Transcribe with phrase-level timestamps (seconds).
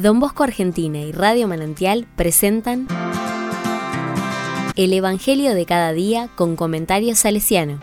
[0.00, 2.88] Don Bosco Argentina y Radio Manantial presentan
[4.74, 7.80] El Evangelio de cada día con comentarios salesiano.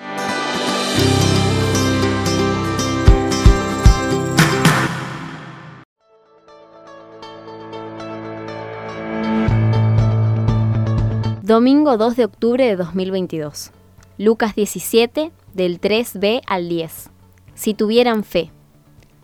[11.43, 13.69] Domingo 2 de octubre de 2022.
[14.17, 17.11] Lucas 17, del 3b al 10.
[17.53, 18.49] Si tuvieran fe.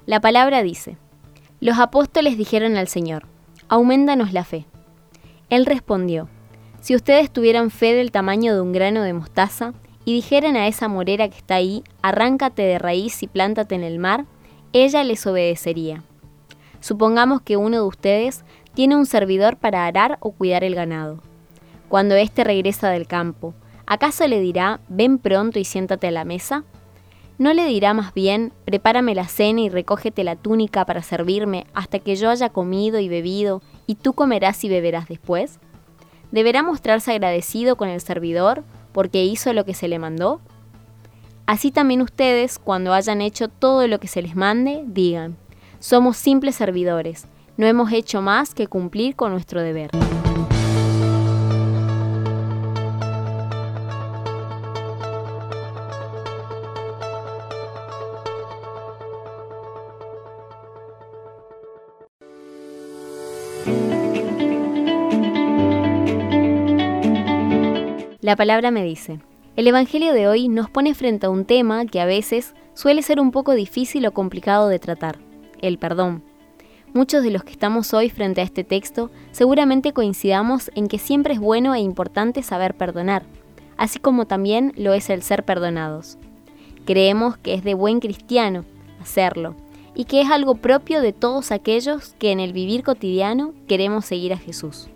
[0.06, 0.98] La palabra dice,
[1.64, 3.26] los apóstoles dijeron al Señor,
[3.70, 4.66] aumentanos la fe.
[5.50, 6.28] Él respondió,
[6.82, 10.90] si ustedes tuvieran fe del tamaño de un grano de mostaza, y dijeran a esa
[10.90, 14.26] morera que está ahí, arráncate de raíz y plántate en el mar,
[14.74, 16.04] ella les obedecería.
[16.82, 21.20] Supongamos que uno de ustedes tiene un servidor para arar o cuidar el ganado.
[21.88, 23.54] Cuando éste regresa del campo,
[23.86, 26.66] ¿acaso le dirá, ven pronto y siéntate a la mesa?
[27.40, 31.98] ¿No le dirá más bien, prepárame la cena y recógete la túnica para servirme hasta
[31.98, 35.60] que yo haya comido y bebido, y tú comerás y beberás después?
[36.32, 40.42] ¿Deberá mostrarse agradecido con el servidor porque hizo lo que se le mandó?
[41.48, 45.36] Así también ustedes, cuando hayan hecho todo lo que se les mande, digan,
[45.80, 47.26] somos simples servidores,
[47.58, 49.90] no hemos hecho más que cumplir con nuestro deber.
[68.24, 69.20] La palabra me dice,
[69.58, 73.20] el Evangelio de hoy nos pone frente a un tema que a veces suele ser
[73.20, 75.20] un poco difícil o complicado de tratar,
[75.62, 76.24] el perdón.
[76.94, 81.34] Muchos de los que estamos hoy frente a este texto seguramente coincidamos en que siempre
[81.34, 83.24] es bueno e importante saber perdonar,
[83.76, 86.18] así como también lo es el ser perdonados.
[86.86, 88.64] Creemos que es de buen cristiano
[89.02, 89.54] hacerlo
[89.96, 94.32] y que es algo propio de todos aquellos que en el vivir cotidiano queremos seguir
[94.32, 94.88] a Jesús.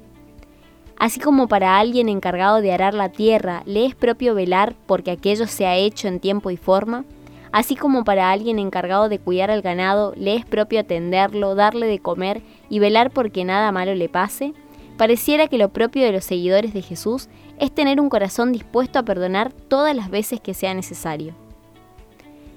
[1.00, 5.46] Así como para alguien encargado de arar la tierra le es propio velar porque aquello
[5.46, 7.06] sea hecho en tiempo y forma,
[7.52, 12.00] así como para alguien encargado de cuidar al ganado le es propio atenderlo, darle de
[12.00, 14.54] comer y velar porque nada malo le pase,
[14.98, 17.30] pareciera que lo propio de los seguidores de Jesús
[17.60, 21.36] es tener un corazón dispuesto a perdonar todas las veces que sea necesario.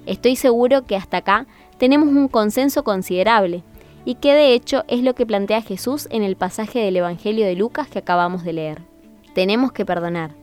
[0.07, 1.45] Estoy seguro que hasta acá
[1.77, 3.63] tenemos un consenso considerable,
[4.05, 7.55] y que de hecho es lo que plantea Jesús en el pasaje del Evangelio de
[7.55, 8.81] Lucas que acabamos de leer.
[9.33, 10.35] Tenemos que perdonar.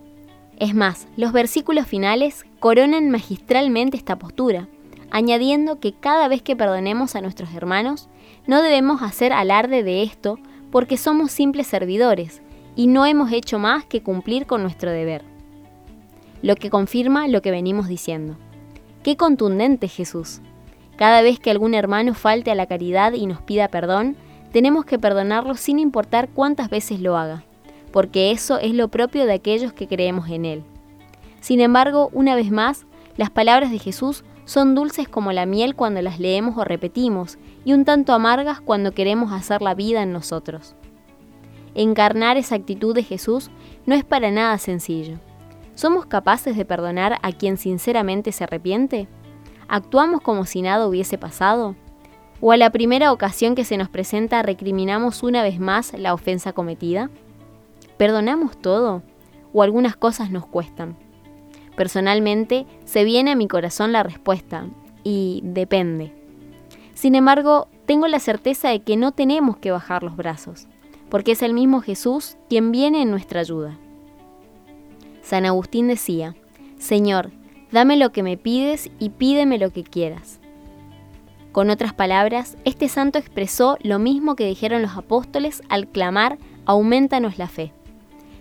[0.58, 4.68] Es más, los versículos finales coronan magistralmente esta postura,
[5.10, 8.08] añadiendo que cada vez que perdonemos a nuestros hermanos,
[8.46, 10.38] no debemos hacer alarde de esto
[10.70, 12.42] porque somos simples servidores
[12.76, 15.22] y no hemos hecho más que cumplir con nuestro deber.
[16.42, 18.36] Lo que confirma lo que venimos diciendo.
[19.02, 20.40] Qué contundente Jesús.
[20.98, 24.16] Cada vez que algún hermano falte a la caridad y nos pida perdón,
[24.52, 27.44] tenemos que perdonarlo sin importar cuántas veces lo haga,
[27.92, 30.64] porque eso es lo propio de aquellos que creemos en Él.
[31.40, 32.84] Sin embargo, una vez más,
[33.16, 37.74] las palabras de Jesús son dulces como la miel cuando las leemos o repetimos, y
[37.74, 40.74] un tanto amargas cuando queremos hacer la vida en nosotros.
[41.76, 43.50] Encarnar esa actitud de Jesús
[43.86, 45.18] no es para nada sencillo.
[45.76, 49.06] ¿Somos capaces de perdonar a quien sinceramente se arrepiente?
[49.68, 51.76] ¿Actuamos como si nada hubiese pasado?
[52.40, 56.52] ¿O a la primera ocasión que se nos presenta recriminamos una vez más la ofensa
[56.52, 57.10] cometida?
[57.96, 59.02] ¿Perdonamos todo?
[59.52, 60.96] ¿O algunas cosas nos cuestan?
[61.76, 64.66] Personalmente, se viene a mi corazón la respuesta,
[65.04, 66.12] y depende.
[66.94, 70.66] Sin embargo, tengo la certeza de que no tenemos que bajar los brazos,
[71.08, 73.78] porque es el mismo Jesús quien viene en nuestra ayuda.
[75.22, 76.34] San Agustín decía,
[76.78, 77.30] Señor,
[77.70, 80.40] Dame lo que me pides y pídeme lo que quieras.
[81.52, 87.38] Con otras palabras, este santo expresó lo mismo que dijeron los apóstoles al clamar, aumentanos
[87.38, 87.72] la fe.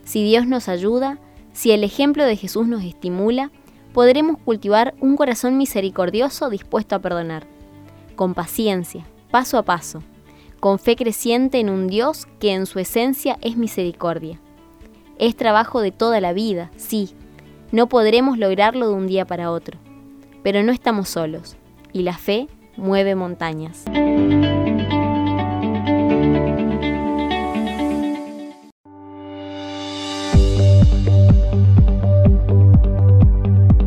[0.04, 1.18] Si Dios nos ayuda,
[1.52, 3.52] si el ejemplo de Jesús nos estimula,
[3.94, 7.48] podremos cultivar un corazón misericordioso dispuesto a perdonar,
[8.16, 10.04] con paciencia, paso a paso,
[10.60, 14.40] con fe creciente en un Dios que en su esencia es misericordia.
[15.18, 17.10] Es trabajo de toda la vida, sí,
[17.72, 19.78] no podremos lograrlo de un día para otro,
[20.44, 21.58] pero no estamos solos,
[21.94, 22.48] y la fe
[22.78, 23.86] mueve montañas.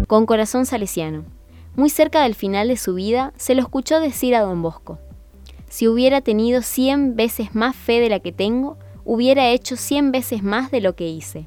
[0.07, 1.25] Con corazón salesiano.
[1.77, 4.99] Muy cerca del final de su vida, se lo escuchó decir a don Bosco,
[5.71, 10.43] si hubiera tenido cien veces más fe de la que tengo, hubiera hecho cien veces
[10.43, 11.47] más de lo que hice.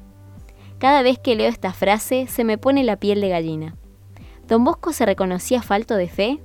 [0.78, 3.76] Cada vez que leo esta frase se me pone la piel de gallina.
[4.46, 6.40] ¿Don Bosco se reconocía falto de fe?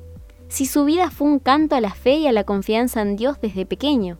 [0.47, 3.39] Si su vida fue un canto a la fe y a la confianza en Dios
[3.41, 4.17] desde pequeño.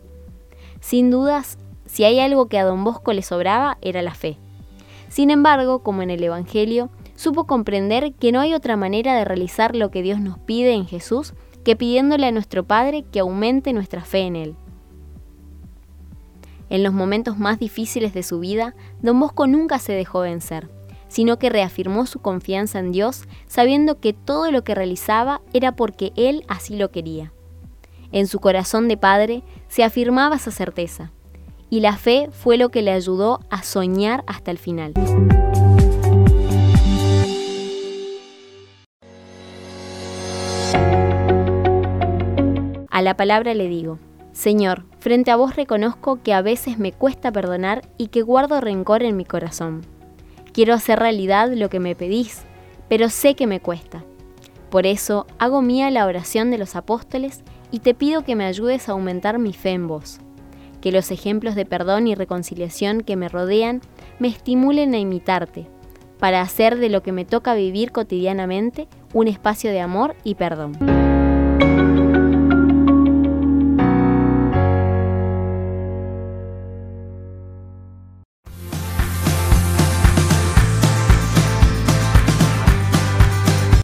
[0.82, 4.38] Sin dudas, si hay algo que a don Bosco le sobraba, era la fe.
[5.10, 9.76] Sin embargo, como en el Evangelio, supo comprender que no hay otra manera de realizar
[9.76, 11.34] lo que Dios nos pide en Jesús
[11.64, 14.56] que pidiéndole a nuestro Padre que aumente nuestra fe en Él.
[16.70, 20.70] En los momentos más difíciles de su vida, don Bosco nunca se dejó vencer,
[21.08, 26.12] sino que reafirmó su confianza en Dios, sabiendo que todo lo que realizaba era porque
[26.16, 27.34] Él así lo quería.
[28.12, 31.12] En su corazón de padre se afirmaba esa certeza,
[31.72, 34.94] y la fe fue lo que le ayudó a soñar hasta el final.
[42.92, 43.98] A la palabra le digo,
[44.40, 49.04] Señor, frente a vos reconozco que a veces me cuesta perdonar y que guardo rencor
[49.04, 49.82] en mi corazón.
[50.54, 52.44] Quiero hacer realidad lo que me pedís,
[52.88, 54.06] pero sé que me cuesta.
[54.70, 58.88] Por eso hago mía la oración de los apóstoles y te pido que me ayudes
[58.88, 60.20] a aumentar mi fe en vos.
[60.80, 63.82] Que los ejemplos de perdón y reconciliación que me rodean
[64.20, 65.68] me estimulen a imitarte,
[66.18, 70.99] para hacer de lo que me toca vivir cotidianamente un espacio de amor y perdón.